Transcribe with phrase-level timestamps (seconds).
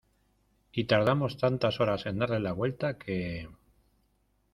[0.71, 3.47] y tardamos tantas horas en darle la vuelta que...